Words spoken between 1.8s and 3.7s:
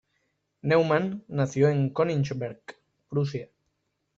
Königsberg, Prusia.